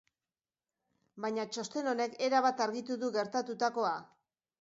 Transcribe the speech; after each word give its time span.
Baina 1.25 1.45
txosten 1.55 1.89
honek 1.91 2.15
erabat 2.29 2.63
argitu 2.67 2.97
du 3.05 3.11
gertatutakoa. 3.19 3.93